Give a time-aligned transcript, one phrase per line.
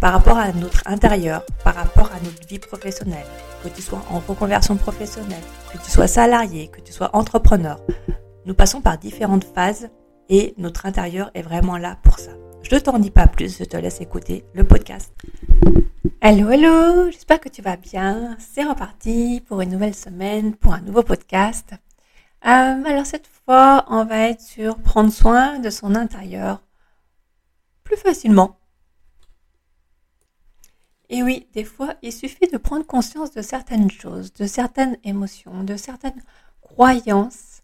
[0.00, 3.26] par rapport à notre intérieur, par rapport à notre vie professionnelle,
[3.62, 5.42] que tu sois en reconversion professionnelle,
[5.72, 7.78] que tu sois salarié, que tu sois entrepreneur.
[8.46, 9.90] Nous passons par différentes phases
[10.30, 12.30] et notre intérieur est vraiment là pour ça.
[12.62, 15.12] Je ne t'en dis pas plus, je te laisse écouter le podcast.
[16.22, 18.36] Hello, hello, j'espère que tu vas bien.
[18.38, 21.72] C'est reparti pour une nouvelle semaine, pour un nouveau podcast.
[22.46, 26.62] Euh, alors cette fois, on va être sur prendre soin de son intérieur
[27.84, 28.59] plus facilement
[31.10, 35.64] et oui, des fois, il suffit de prendre conscience de certaines choses, de certaines émotions,
[35.64, 36.22] de certaines
[36.62, 37.62] croyances,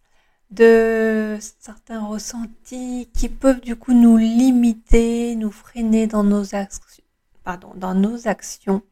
[0.50, 7.04] de certains ressentis qui peuvent du coup nous limiter, nous freiner dans nos actions,
[7.44, 8.82] pardon, dans nos actions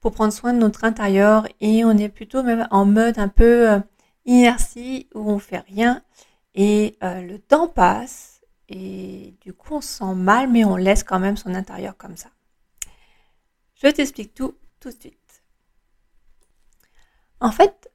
[0.00, 3.68] pour prendre soin de notre intérieur et on est plutôt même en mode un peu
[3.68, 3.80] euh,
[4.26, 6.02] inertie où on fait rien
[6.54, 11.02] et euh, le temps passe et du coup on se sent mal mais on laisse
[11.02, 12.28] quand même son intérieur comme ça.
[13.82, 15.42] Je t'explique tout tout de suite.
[17.40, 17.90] En fait,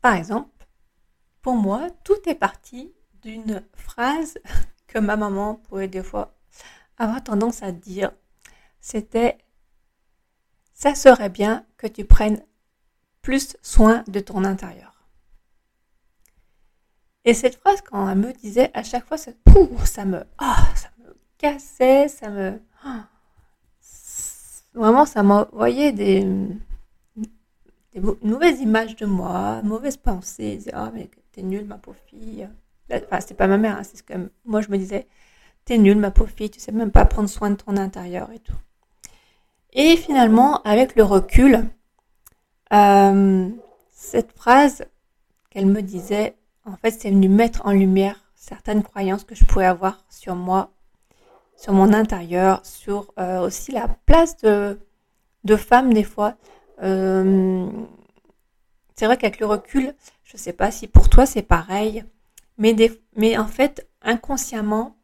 [0.00, 0.66] par exemple,
[1.42, 4.38] pour moi, tout est parti d'une phrase
[4.86, 6.34] que ma maman pouvait des fois
[6.98, 8.12] avoir tendance à dire.
[8.80, 9.38] C'était
[10.72, 12.44] ça serait bien que tu prennes
[13.22, 15.08] plus soin de ton intérieur.
[17.24, 19.32] Et cette phrase, quand elle me disait à chaque fois, ça,
[20.04, 23.00] me, oh, ça me cassait, ça me, oh,
[24.76, 26.26] Vraiment, ça m'envoyait des,
[28.22, 30.58] mauvaises images de moi, mauvaises pensées.
[30.74, 32.46] Ah, mais t'es nulle, ma pauvre fille.
[32.92, 34.12] Enfin, c'était pas ma mère, hein, c'est ce que
[34.44, 35.06] moi je me disais.
[35.64, 38.38] T'es nulle, ma pauvre fille, tu sais même pas prendre soin de ton intérieur et
[38.38, 38.54] tout.
[39.72, 41.64] Et finalement, avec le recul,
[42.74, 43.48] euh,
[43.90, 44.84] cette phrase
[45.48, 49.64] qu'elle me disait, en fait, c'est venu mettre en lumière certaines croyances que je pouvais
[49.64, 50.70] avoir sur moi
[51.56, 54.78] sur mon intérieur, sur euh, aussi la place de,
[55.44, 56.34] de femme des fois.
[56.82, 57.66] Euh,
[58.94, 59.94] c'est vrai qu'avec le recul,
[60.24, 62.04] je ne sais pas si pour toi c'est pareil,
[62.58, 62.74] mais,
[63.16, 64.96] mais en fait, inconsciemment,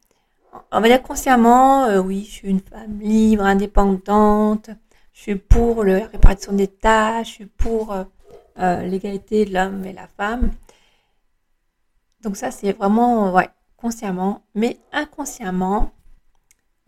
[0.71, 4.71] on va dire consciemment, euh, oui, je suis une femme libre, indépendante,
[5.15, 7.95] je suis pour la répartition des tâches, je suis pour
[8.57, 10.51] l'égalité de l'homme et la femme.
[12.23, 15.91] Donc ça, c'est vraiment, ouais, consciemment, mais inconsciemment,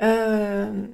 [0.03, 0.87] euh,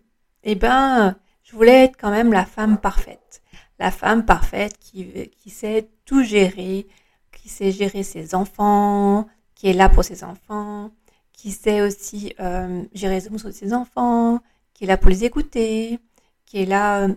[0.45, 3.43] eh ben, je voulais être quand même la femme parfaite.
[3.79, 6.87] La femme parfaite qui, qui sait tout gérer,
[7.33, 10.91] qui sait gérer ses enfants, qui est là pour ses enfants,
[11.33, 14.41] qui sait aussi euh, gérer les émotions de ses enfants,
[14.75, 15.99] qui est là pour les écouter,
[16.45, 17.15] qui est là, euh,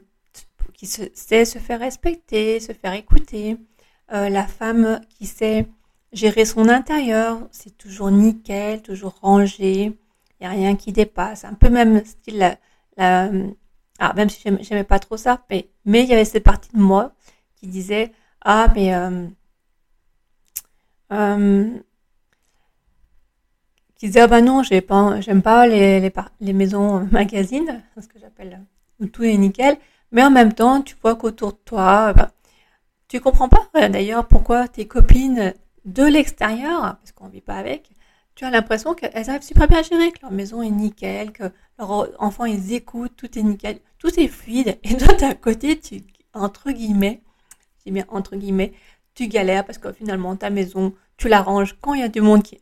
[0.74, 3.58] qui sait se faire respecter, se faire écouter.
[4.14, 5.68] Euh, la femme qui sait
[6.14, 9.98] gérer son intérieur, c'est toujours nickel, toujours rangé,
[10.50, 11.46] rien qui dépasse.
[11.46, 12.58] Un peu même style,
[12.98, 13.30] la,
[14.00, 16.80] ah, même si j'aimais pas trop ça, mais, mais il y avait cette partie de
[16.80, 17.14] moi
[17.56, 18.12] qui disait,
[18.42, 19.28] ah, mais, euh,
[21.12, 21.70] euh,
[23.96, 26.12] qui disait, ah bah non, j'aime pas, pas les,
[26.42, 28.62] les, maisons magazines, ce que j'appelle,
[29.12, 29.78] tout est nickel,
[30.12, 32.32] mais en même temps, tu vois qu'autour de toi, bah,
[33.08, 35.54] tu comprends pas d'ailleurs pourquoi tes copines
[35.86, 37.92] de l'extérieur, parce qu'on vit pas avec,
[38.36, 41.44] tu as l'impression qu'elles arrivent super bien à gérer, que leur maison est nickel, que
[41.78, 44.80] leurs enfants ils écoutent, tout est nickel, tout est fluide.
[44.84, 46.02] Et toi, à côté, tu,
[46.34, 47.22] entre guillemets,
[47.80, 48.74] je dis bien entre guillemets,
[49.14, 52.22] tu galères parce que finalement ta maison, tu la ranges quand il y a du
[52.22, 52.60] monde qui,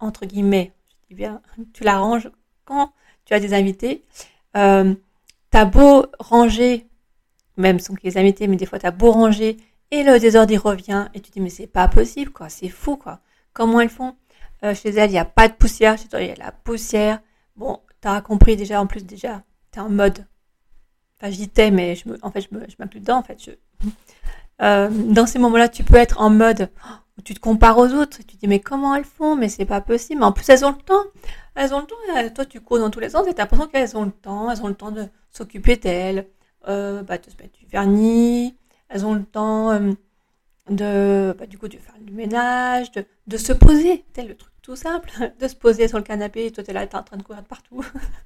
[0.00, 1.42] entre guillemets, je dis bien,
[1.74, 2.30] tu la ranges
[2.64, 2.92] quand
[3.24, 4.04] tu as des invités.
[4.56, 4.94] Euh,
[5.50, 6.86] t'as beau ranger,
[7.56, 9.58] même sans qu'il y invités, mais des fois t'as beau ranger
[9.90, 12.96] et le désordre il revient et tu dis mais c'est pas possible quoi, c'est fou
[12.96, 13.20] quoi.
[13.52, 14.16] Comment elles font?
[14.64, 15.98] Euh, chez elle, il n'y a pas de poussière.
[15.98, 17.20] Chez toi, il y a la poussière.
[17.56, 20.26] Bon, t'as compris déjà, en plus, déjà, t'es en mode.
[21.20, 22.48] Enfin, j'y t'ai, mais je me, en fait, je
[22.78, 23.42] m'inclus dedans, fait.
[23.42, 23.50] Je...
[24.60, 26.70] Euh, dans ces moments-là, tu peux être en mode,
[27.18, 29.64] où tu te compares aux autres, tu te dis mais comment elles font, mais c'est
[29.64, 30.22] pas possible.
[30.22, 31.02] En plus elles ont le temps,
[31.56, 32.30] elles ont le temps.
[32.34, 34.62] Toi tu cours dans tous les sens et t'as l'impression qu'elles ont le temps, elles
[34.62, 36.28] ont le temps de s'occuper d'elles,
[36.68, 38.56] euh, bah, de se mettre du vernis,
[38.88, 39.76] elles ont le temps
[40.68, 44.51] de, bah, du coup, de faire du ménage, de, de se poser, tel le truc
[44.62, 45.10] tout simple,
[45.40, 47.42] de se poser sur le canapé, et toi t'es là, t'es en train de courir
[47.42, 47.84] de partout.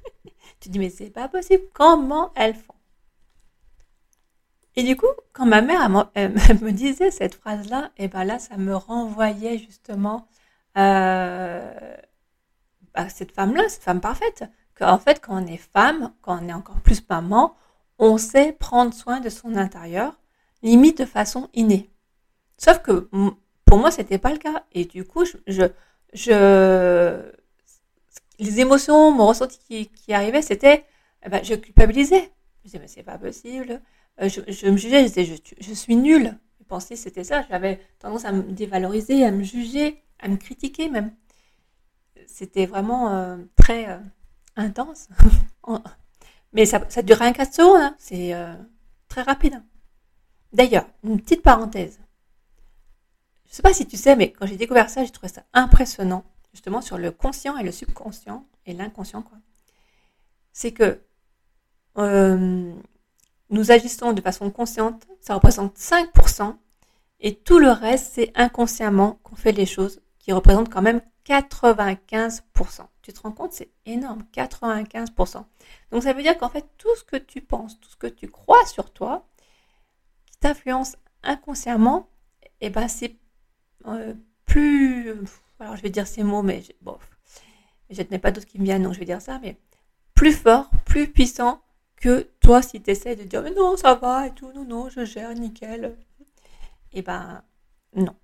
[0.60, 2.74] tu te dis mais c'est pas possible, comment elles font?
[4.76, 8.76] Et du coup, quand ma mère me disait cette phrase-là, et ben là, ça me
[8.76, 10.28] renvoyait justement
[10.76, 11.96] euh,
[12.94, 14.44] à cette femme-là, cette femme parfaite.
[14.74, 17.56] Qu'en fait, quand on est femme, quand on est encore plus maman,
[17.98, 20.20] on sait prendre soin de son intérieur,
[20.62, 21.88] limite de façon innée.
[22.58, 23.08] Sauf que
[23.64, 24.64] pour moi, c'était pas le cas.
[24.72, 25.62] Et du coup, je,
[28.38, 30.84] les émotions, mon ressenti qui, qui arrivait, c'était,
[31.24, 32.30] eh ben, je culpabilisais.
[32.60, 33.80] Je disais, mais c'est pas possible.
[34.20, 36.36] Euh, je, me jugeais, je disais, je, suis nulle.
[36.58, 37.44] Je pensais c'était ça.
[37.48, 41.12] J'avais tendance à me dévaloriser, à me juger, à me critiquer même.
[42.26, 43.98] C'était vraiment euh, très euh,
[44.56, 45.08] intense.
[46.52, 47.94] Mais ça, ça dure un 4 secondes, hein.
[47.98, 48.32] c'est
[49.08, 49.62] très rapide.
[50.52, 51.98] D'ailleurs, une petite parenthèse.
[53.46, 55.44] Je ne sais pas si tu sais, mais quand j'ai découvert ça, j'ai trouvé ça
[55.52, 59.24] impressionnant, justement sur le conscient et le subconscient et l'inconscient.
[60.52, 61.00] C'est que
[63.48, 66.56] nous agissons de façon consciente, ça représente 5%,
[67.20, 72.42] et tout le reste, c'est inconsciemment qu'on fait les choses, qui représentent quand même 95%.
[73.02, 75.44] Tu te rends compte, c'est énorme, 95%.
[75.90, 78.28] Donc ça veut dire qu'en fait, tout ce que tu penses, tout ce que tu
[78.28, 79.26] crois sur toi,
[80.26, 82.10] qui t'influence inconsciemment,
[82.60, 83.16] eh ben c'est
[83.86, 85.14] euh, plus...
[85.58, 86.98] Alors je vais dire ces mots, mais bon,
[87.90, 89.58] je n'ai pas d'autres qui me viennent, donc je vais dire ça, mais
[90.14, 91.62] plus fort, plus puissant
[91.96, 94.88] que toi, si tu essaies de dire mais non, ça va et tout, non, non,
[94.88, 95.96] je gère, nickel.
[96.92, 97.42] Et eh ben
[97.94, 98.16] non.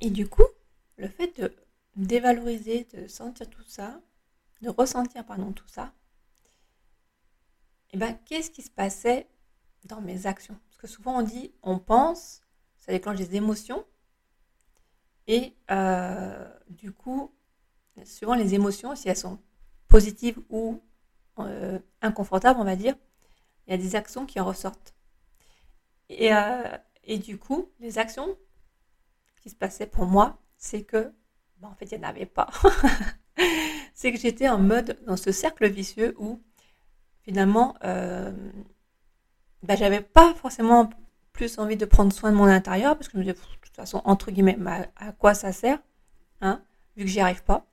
[0.00, 0.46] Et du coup,
[0.96, 1.54] le fait de
[1.96, 4.00] dévaloriser, de sentir tout ça,
[4.62, 5.92] de ressentir pardon tout ça,
[7.90, 9.28] et eh ben qu'est-ce qui se passait
[9.84, 10.58] dans mes actions?
[10.66, 12.40] Parce que souvent on dit on pense,
[12.84, 13.84] ça déclenche des émotions,
[15.26, 17.32] et euh, du coup,
[18.04, 19.38] suivant les émotions, si elles sont
[19.88, 20.82] positives ou
[21.38, 22.94] euh, inconfortable, on va dire,
[23.66, 24.94] il y a des actions qui en ressortent.
[26.10, 28.36] Et, euh, et du coup, les actions
[29.40, 31.10] qui se passaient pour moi, c'est que,
[31.58, 32.50] bon, en fait, il n'y en avait pas.
[33.94, 36.42] c'est que j'étais en mode dans ce cercle vicieux où
[37.22, 38.32] finalement, euh,
[39.62, 40.90] bah, j'avais pas forcément
[41.34, 43.76] plus envie de prendre soin de mon intérieur parce que je me disais, de toute
[43.76, 44.56] façon, entre guillemets,
[44.96, 45.78] à quoi ça sert,
[46.40, 46.62] hein,
[46.96, 47.66] vu que j'y arrive pas.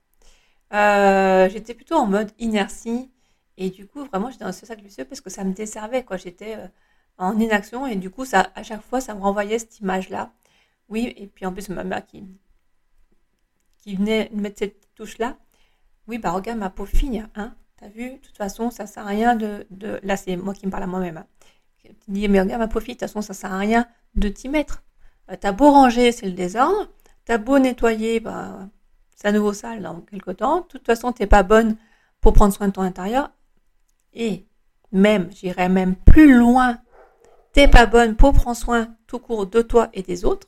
[0.73, 3.11] Euh, j'étais plutôt en mode inertie,
[3.57, 6.17] et du coup, vraiment, j'étais dans ce sac vicieux parce que ça me desservait, quoi.
[6.17, 6.67] J'étais euh,
[7.17, 10.31] en inaction et du coup, ça, à chaque fois, ça me renvoyait cette image-là.
[10.89, 12.23] Oui, et puis en plus, ma mère qui,
[13.77, 15.37] qui venait mettre cette touche-là.
[16.07, 17.55] Oui, bah regarde ma pauvre fille, hein.
[17.77, 19.65] T'as vu, de toute façon, ça sert à rien de.
[19.71, 19.99] de...
[20.03, 21.17] Là, c'est moi qui me parle à moi-même.
[21.17, 21.27] Hein.
[22.05, 24.49] Tu dis, mais regarde ma fille, de toute façon, ça sert à rien de t'y
[24.49, 24.83] mettre.
[25.31, 26.89] Euh, t'as beau ranger, c'est le désordre.
[27.25, 28.67] T'as beau nettoyer, bah,
[29.15, 30.61] c'est à nouveau sale dans quelques temps.
[30.61, 31.77] De toute façon, t'es pas bonne
[32.19, 33.31] pour prendre soin de ton intérieur.
[34.13, 34.45] Et
[34.91, 36.79] même, j'irais même plus loin,
[37.53, 40.47] t'es pas bonne pour prendre soin tout court de toi et des autres.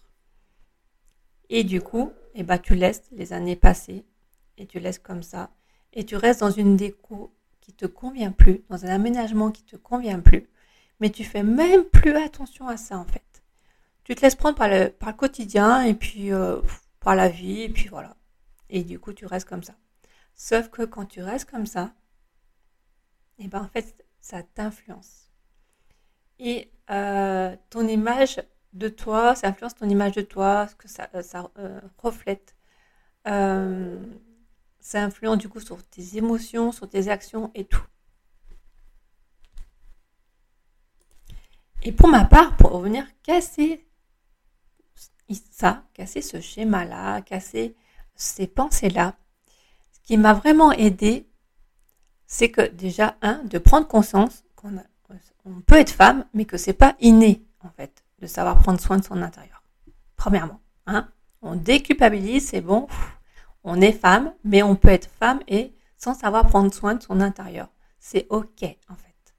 [1.49, 4.05] Et du coup, eh ben, tu laisses les années passer
[4.57, 5.51] et tu laisses comme ça.
[5.93, 9.75] Et tu restes dans une déco qui te convient plus, dans un aménagement qui te
[9.75, 10.49] convient plus.
[11.03, 13.43] Mais tu fais même plus attention à ça en fait.
[14.05, 16.61] Tu te laisses prendre par le, quotidien et puis euh,
[17.01, 18.15] par la vie et puis voilà.
[18.69, 19.75] Et du coup, tu restes comme ça.
[20.33, 21.93] Sauf que quand tu restes comme ça,
[23.37, 25.29] et eh ben en fait, ça t'influence.
[26.39, 28.41] Et euh, ton image
[28.71, 32.55] de toi, ça influence ton image de toi, ce que ça, ça euh, reflète.
[33.25, 37.83] ça influence du coup sur tes émotions, sur tes actions et tout.
[41.83, 43.85] Et pour ma part, pour revenir casser
[45.51, 47.75] ça, casser ce schéma-là, casser
[48.15, 49.15] ces pensées-là,
[49.91, 51.27] ce qui m'a vraiment aidé,
[52.27, 54.77] c'est que déjà, un, de prendre conscience qu'on
[55.45, 58.97] on peut être femme, mais que c'est pas inné, en fait, de savoir prendre soin
[58.97, 59.61] de son intérieur.
[60.15, 61.09] Premièrement, hein,
[61.41, 62.87] on déculpabilise, c'est bon,
[63.63, 67.19] on est femme, mais on peut être femme et sans savoir prendre soin de son
[67.19, 67.69] intérieur.
[67.99, 69.33] C'est ok, en fait.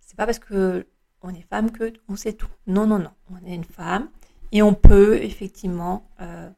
[0.00, 0.86] C'est pas parce que
[1.24, 2.48] on est femme que on sait tout.
[2.66, 3.10] Non, non, non.
[3.30, 4.08] On est une femme
[4.52, 6.08] et on peut effectivement.
[6.20, 6.48] Euh,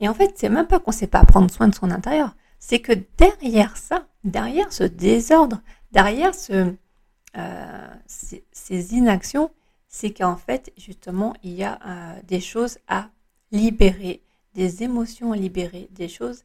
[0.00, 2.80] et en fait, c'est même pas qu'on sait pas prendre soin de son intérieur c'est
[2.80, 5.60] que derrière ça, derrière ce désordre,
[5.92, 9.50] derrière euh, ces, inactions,
[9.88, 13.10] c'est qu'en fait, justement, il y a euh, des choses à
[13.52, 14.22] libérer,
[14.54, 16.42] des émotions à libérer, des choses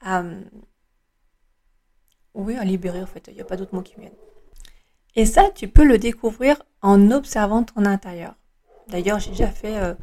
[0.00, 0.22] à...
[2.34, 4.12] oui, à libérer, en fait, il n'y a pas d'autres mots qui viennent.
[5.16, 8.34] Et ça, tu peux le découvrir en observant ton intérieur.
[8.88, 9.94] D'ailleurs, j'ai déjà fait euh,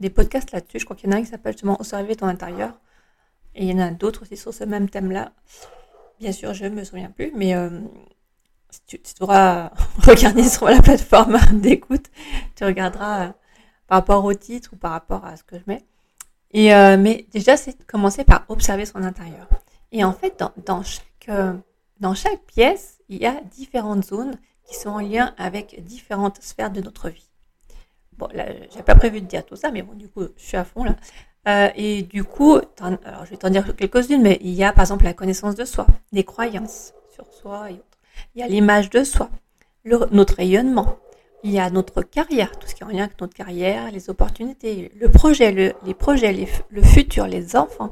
[0.00, 0.80] des podcasts là-dessus.
[0.80, 2.78] Je crois qu'il y en a un qui s'appelle justement Observer ton intérieur.
[3.54, 5.32] Et il y en a d'autres aussi sur ce même thème-là.
[6.20, 7.70] Bien sûr, je ne me souviens plus, mais euh,
[8.86, 12.06] tu, tu, devras regarder sur la plateforme d'écoute.
[12.56, 13.32] Tu regarderas euh,
[13.86, 15.84] par rapport au titre ou par rapport à ce que je mets.
[16.50, 19.46] Et mais déjà, c'est commencer par observer son intérieur.
[19.92, 20.82] Et en fait, dans
[22.14, 26.80] chaque pièce, il y a différentes zones qui sont en lien avec différentes sphères de
[26.80, 27.28] notre vie.
[28.16, 30.56] Bon, là, j'ai pas prévu de dire tout ça, mais bon, du coup, je suis
[30.56, 30.96] à fond là.
[31.46, 34.82] Euh, et du coup, alors je vais t'en dire quelques-unes, mais il y a par
[34.82, 37.84] exemple la connaissance de soi, les croyances sur soi et autres.
[38.34, 39.30] Il y a l'image de soi,
[40.10, 40.98] notre rayonnement.
[41.44, 44.10] Il y a notre carrière, tout ce qui est en lien avec notre carrière, les
[44.10, 47.90] opportunités, le projet, les projets, le futur, les enfants,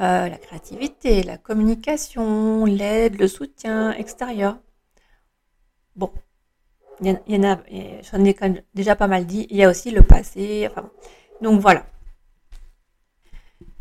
[0.00, 4.58] euh, la créativité, la communication, l'aide, le soutien extérieur.
[5.96, 6.10] Bon,
[7.00, 7.58] il y en a,
[8.02, 9.46] j'en ai quand même déjà pas mal dit.
[9.50, 10.68] Il y a aussi le passé.
[10.70, 10.90] Enfin,
[11.40, 11.86] donc voilà.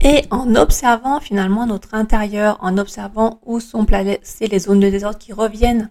[0.01, 5.17] Et en observant finalement notre intérieur, en observant où sont placées les zones de désordre
[5.17, 5.89] qui reviennent,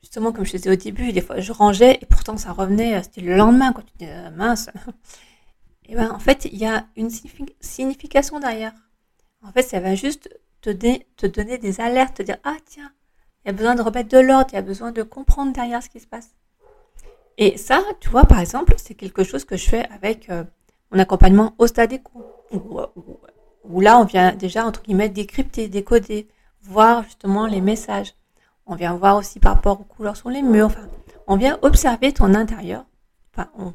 [0.00, 3.20] justement comme je disais au début, des fois je rangeais et pourtant ça revenait, c'était
[3.20, 4.70] le lendemain quand tu dis euh, mince.
[5.88, 7.10] Et ben en fait il y a une
[7.60, 8.72] signification derrière.
[9.46, 10.28] En fait, ça va juste
[10.60, 12.90] te, te donner des alertes, te dire Ah, tiens,
[13.44, 15.82] il y a besoin de remettre de l'ordre, il y a besoin de comprendre derrière
[15.82, 16.30] ce qui se passe.
[17.38, 20.42] Et ça, tu vois, par exemple, c'est quelque chose que je fais avec euh,
[20.90, 22.80] mon accompagnement au stade éco, où,
[23.64, 26.28] où, là, on vient déjà, entre guillemets, décrypter, décoder,
[26.62, 28.14] voir justement les messages.
[28.66, 30.66] On vient voir aussi par rapport aux couleurs sur les murs.
[30.66, 30.88] Enfin,
[31.26, 32.84] on vient observer ton intérieur.
[33.32, 33.72] Enfin, on,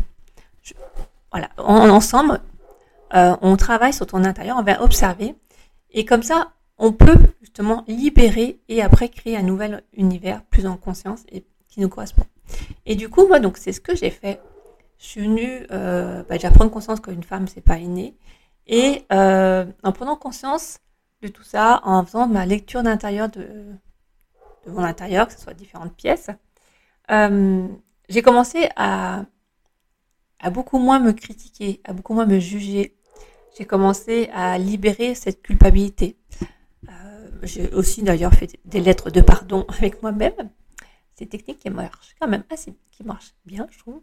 [1.31, 2.41] voilà, ensemble,
[3.13, 5.35] euh, on travaille sur ton intérieur, on vient observer
[5.91, 10.77] et comme ça, on peut justement libérer et après créer un nouvel univers plus en
[10.77, 12.23] conscience et qui nous correspond.
[12.85, 14.41] Et du coup, moi, donc, c'est ce que j'ai fait.
[14.97, 18.15] Je suis venue euh, bah, déjà prendre conscience qu'une femme, c'est pas inné.
[18.67, 20.79] Et euh, en prenant conscience
[21.21, 23.47] de tout ça, en faisant ma lecture d'intérieur de,
[24.67, 26.29] mon intérieur, que ce soit différentes pièces,
[27.11, 27.67] euh,
[28.09, 29.25] j'ai commencé à
[30.51, 32.95] beaucoup moins me critiquer, à beaucoup moins me juger,
[33.57, 36.17] j'ai commencé à libérer cette culpabilité.
[36.89, 40.49] Euh, j'ai aussi d'ailleurs fait des lettres de pardon avec moi-même.
[41.15, 44.01] C'est technique qui marche quand même assez, qui marche bien, je trouve.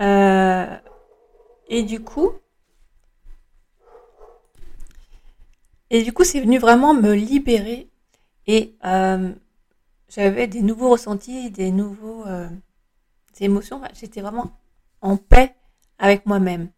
[0.00, 0.76] Euh,
[1.68, 2.32] et du coup,
[5.90, 7.90] et du coup, c'est venu vraiment me libérer
[8.46, 9.32] et euh,
[10.08, 12.24] j'avais des nouveaux ressentis, des nouveaux
[13.38, 13.80] émotions.
[13.94, 14.58] J'étais vraiment
[15.02, 15.54] en paix
[15.98, 16.70] avec moi-même.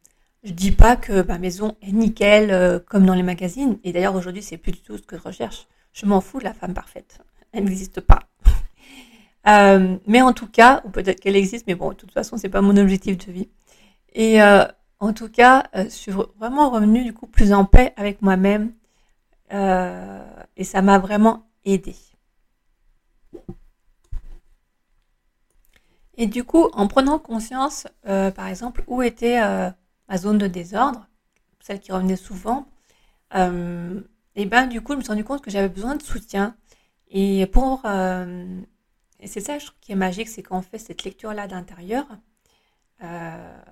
[0.44, 3.78] Je dis pas que ma maison est nickel euh, comme dans les magazines.
[3.84, 5.68] Et d'ailleurs aujourd'hui c'est plus du tout ce que je recherche.
[5.92, 7.20] Je m'en fous de la femme parfaite.
[7.52, 8.18] Elle n'existe pas.
[9.46, 12.48] euh, mais en tout cas, ou peut-être qu'elle existe, mais bon, de toute façon c'est
[12.48, 13.48] pas mon objectif de vie.
[14.14, 14.64] Et euh,
[14.98, 18.72] en tout cas, je suis vraiment revenue du coup plus en paix avec moi-même.
[19.50, 21.94] et ça m'a vraiment aidé.
[26.16, 29.40] Et du coup, en prenant conscience, par exemple, où était
[30.18, 31.08] zone de désordre,
[31.60, 32.66] celle qui revenait souvent,
[33.34, 34.00] euh,
[34.34, 36.56] et ben du coup, je me suis rendu compte que j'avais besoin de soutien.
[37.08, 38.60] Et pour euh,
[39.20, 42.06] et c'est ça, je trouve, qui est magique, c'est qu'on fait cette lecture-là d'intérieur.
[43.02, 43.62] Euh,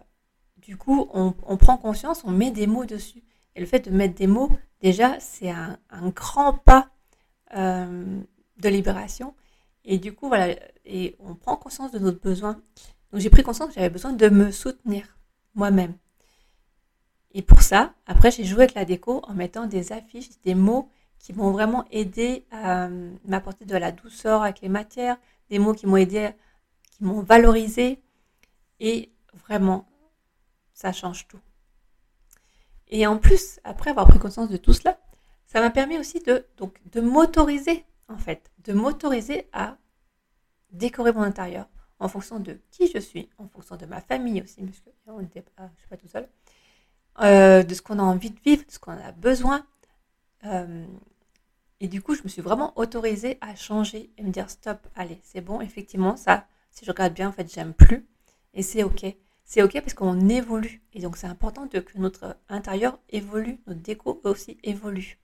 [0.59, 3.23] du coup, on, prend conscience, on met des mots dessus.
[3.57, 5.79] Et le fait de mettre des mots, déjà, c'est un,
[6.15, 6.91] grand pas
[7.53, 9.35] de libération.
[9.85, 10.55] Et du coup, voilà,
[10.85, 12.61] et on prend conscience de notre besoin.
[13.13, 15.19] Donc j'ai pris conscience que j'avais besoin de me soutenir
[15.55, 15.95] moi-même.
[17.33, 20.91] Et pour ça, après, j'ai joué avec la déco en mettant des affiches, des mots
[21.19, 25.17] qui m'ont vraiment aidé à euh, m'apporter de la douceur avec les matières,
[25.49, 26.31] des mots qui m'ont aidé,
[26.91, 28.03] qui m'ont valorisé.
[28.81, 29.87] Et vraiment,
[30.73, 31.41] ça change tout.
[32.89, 34.99] Et en plus, après avoir pris conscience de tout cela,
[35.47, 39.77] ça m'a permis aussi de, donc, de m'autoriser, en fait, de m'autoriser à
[40.73, 41.69] décorer mon intérieur
[41.99, 45.21] en fonction de qui je suis, en fonction de ma famille aussi, parce que on
[45.21, 46.29] je suis pas tout seul,
[47.23, 49.67] euh, de ce qu'on a envie de vivre, de ce qu'on a besoin.
[50.45, 50.87] Euh,
[51.81, 55.21] et du coup, je me suis vraiment autorisée à changer et me dire stop, allez,
[55.23, 58.07] c'est bon, effectivement, ça, si je regarde bien, en fait, j'aime plus.
[58.55, 59.05] Et c'est ok.
[59.45, 60.83] C'est ok parce qu'on évolue.
[60.93, 65.19] Et donc, c'est important que notre intérieur évolue, notre déco aussi évolue.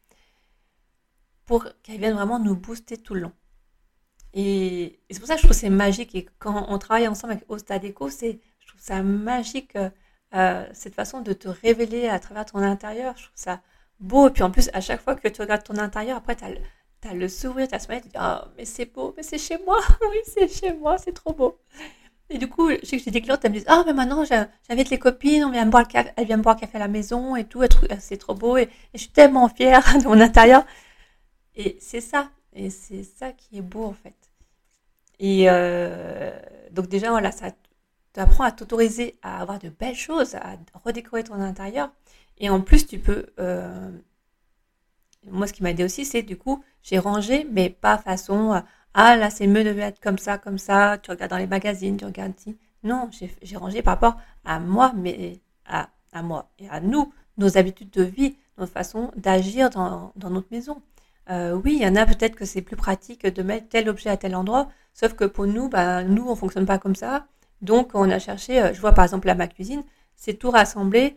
[1.45, 3.33] Pour qu'elle vienne vraiment nous booster tout le long.
[4.35, 6.15] Et, c'est pour ça que je trouve c'est magique.
[6.15, 9.77] Et quand on travaille ensemble avec Osta Déco, c'est Je trouve ça magique,
[10.35, 13.15] euh, cette façon de te révéler à travers ton intérieur.
[13.17, 13.61] Je trouve ça
[14.01, 14.29] beau.
[14.29, 17.15] Et puis en plus, à chaque fois que tu regardes ton intérieur, après, tu as,
[17.15, 19.79] le sourire, tu as ce tu dis, oh, mais c'est beau, mais c'est chez moi.
[20.11, 21.59] oui, c'est chez moi, c'est trop beau.
[22.29, 24.25] Et du coup, je sais que j'ai des clientes, elles me disent, ah, mais maintenant,
[24.25, 26.81] j'invite les copines, on vient me boire le café, elles viennent boire le café à
[26.81, 27.63] la maison et tout,
[28.01, 28.57] c'est trop beau.
[28.57, 30.65] Et, je suis tellement fière de mon intérieur.
[31.55, 32.31] Et c'est ça.
[32.53, 34.15] Et c'est ça qui est beau, en fait.
[35.21, 36.37] Et euh,
[36.73, 37.51] donc, déjà, voilà, ça
[38.17, 41.91] t'apprends à t'autoriser à avoir de belles choses, à redécorer ton intérieur.
[42.39, 43.27] Et en plus, tu peux.
[43.39, 43.91] Euh,
[45.31, 48.63] moi, ce qui m'a aidé aussi, c'est du coup, j'ai rangé, mais pas façon
[48.99, 51.99] ah là c'est mieux de être comme ça, comme ça, tu regardes dans les magazines,
[51.99, 52.33] tu regardes.
[52.83, 53.11] Non,
[53.43, 57.91] j'ai rangé par rapport à moi, mais à, à, moi et à nous, nos habitudes
[57.91, 60.81] de vie, notre façon d'agir dans, dans, notre maison.
[61.29, 64.09] Euh, oui, il y en a peut-être que c'est plus pratique de mettre tel objet
[64.09, 67.27] à tel endroit, sauf que pour nous, bah, nous, on fonctionne pas comme ça.
[67.63, 69.83] Donc, on a cherché, euh, je vois par exemple là, ma cuisine,
[70.15, 71.17] c'est tout rassemblé.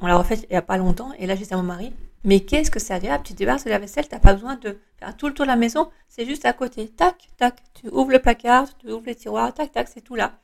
[0.00, 1.92] On l'a refait il n'y a pas longtemps, et là, j'ai dit à mon mari,
[2.24, 4.78] mais qu'est-ce que c'est agréable, tu débarques de la vaisselle, tu n'as pas besoin de
[4.98, 6.88] faire tout le tour de la maison, c'est juste à côté.
[6.88, 10.38] Tac, tac, tu ouvres le placard, tu ouvres les tiroirs, tac, tac, c'est tout là.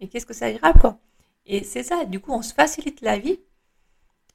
[0.00, 0.98] Mais qu'est-ce que c'est agréable, quoi.
[1.46, 3.38] Et c'est ça, du coup, on se facilite la vie.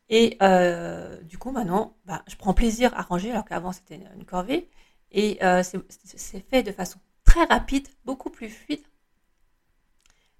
[0.10, 4.26] Et euh, du coup, maintenant, bah, je prends plaisir à ranger, alors qu'avant, c'était une
[4.26, 4.70] corvée.
[5.12, 8.82] Et euh, c'est fait de façon très rapide, beaucoup plus fluide.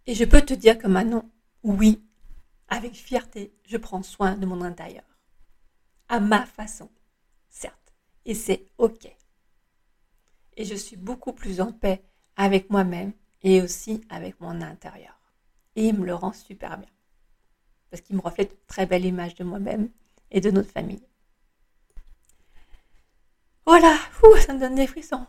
[0.10, 1.30] Et je peux te dire que maintenant,
[1.62, 2.04] oui,
[2.68, 5.04] avec fierté, je prends soin de mon intérieur
[6.08, 6.90] à ma façon,
[7.48, 7.94] certes,
[8.26, 9.08] et c'est OK.
[10.58, 12.02] Et je suis beaucoup plus en paix
[12.38, 13.14] avec moi-même
[13.44, 15.16] et aussi avec mon intérieur.
[15.76, 16.90] Et il me le rend super bien.
[17.92, 19.92] Parce qu'il me reflète une très belle image de moi-même
[20.32, 21.04] et de notre famille.
[23.64, 23.96] Voilà,
[24.44, 25.28] ça me donne des frissons.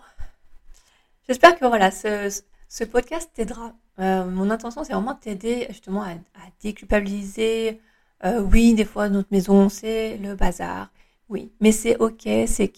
[1.28, 2.42] J'espère que voilà, ce,
[2.84, 3.72] podcast t'aidera.
[3.98, 6.14] Euh, mon intention, c'est vraiment de t'aider justement à,
[6.62, 7.80] déculpabiliser,
[8.24, 10.90] euh, oui, des fois, notre maison, c'est le bazar.
[11.28, 12.72] Oui, mais c'est ok, c'est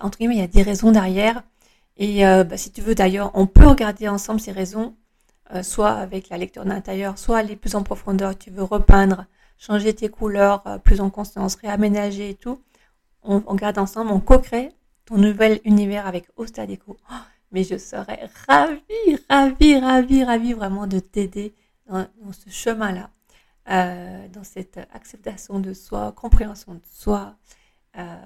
[0.00, 1.42] entre guillemets, il y a des raisons derrière.
[1.96, 4.94] Et euh, bah, si tu veux d'ailleurs, on peut regarder ensemble ces raisons,
[5.62, 9.26] soit avec la lecture d'intérieur, soit aller plus en profondeur, tu veux repeindre,
[9.58, 12.58] changer tes couleurs, plus en conscience, réaménager et tout.
[13.22, 14.70] On, regarde ensemble, on co-crée
[15.04, 16.96] ton nouvel univers avec Ostadeco.
[17.10, 17.14] Oh,
[17.52, 21.54] mais je serais ravie, ravie, ravie, ravie vraiment de t'aider
[21.86, 23.10] dans ce chemin-là.
[23.70, 27.36] Euh, dans cette acceptation de soi, compréhension de soi,
[27.96, 28.16] euh,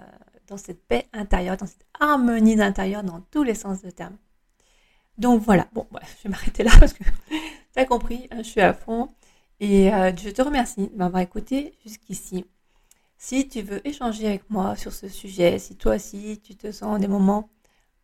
[0.46, 4.16] dans cette paix intérieure, dans cette harmonie d'intérieur dans tous les sens de terme.
[5.18, 7.04] Donc voilà, bon, je vais m'arrêter là parce que
[7.74, 9.10] tu as compris, hein, je suis à fond.
[9.60, 12.46] Et euh, je te remercie de m'avoir écouté jusqu'ici.
[13.18, 16.98] Si tu veux échanger avec moi sur ce sujet, si toi aussi tu te sens
[16.98, 17.50] des moments,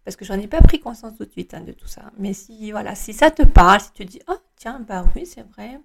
[0.05, 2.33] parce que j'en ai pas pris conscience tout de suite hein, de tout ça, mais
[2.33, 5.81] si voilà, si ça te parle, si tu dis oh tiens bah oui c'est vrai,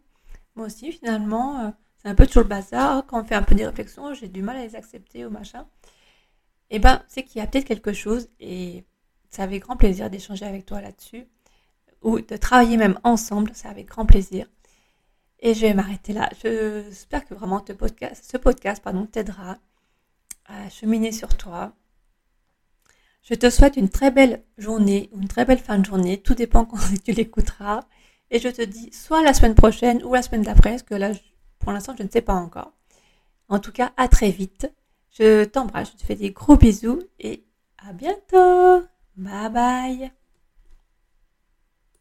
[0.58, 1.70] moi aussi, finalement, euh,
[2.02, 3.06] c'est un peu toujours le bazar.
[3.06, 5.68] Quand on fait un peu des réflexions, j'ai du mal à les accepter ou machin.
[6.72, 8.84] Eh ben, c'est qu'il y a peut-être quelque chose et
[9.30, 11.28] ça avec grand plaisir d'échanger avec toi là-dessus
[12.02, 13.52] ou de travailler même ensemble.
[13.54, 14.48] C'est avec grand plaisir.
[15.40, 16.30] Et je vais m'arrêter là.
[16.42, 19.58] J'espère que vraiment ce podcast, ce podcast pardon, t'aidera
[20.46, 21.74] à cheminer sur toi.
[23.24, 26.18] Je te souhaite une très belle journée ou une très belle fin de journée.
[26.18, 27.82] Tout dépend quand tu l'écouteras.
[28.32, 31.12] Et je te dis soit la semaine prochaine ou la semaine d'après, parce que là,
[31.60, 32.74] pour l'instant, je ne sais pas encore.
[33.50, 34.72] En tout cas, à très vite.
[35.12, 37.44] Je t'embrasse, je te fais des gros bisous et
[37.78, 38.86] à bientôt.
[39.16, 40.12] Bye bye.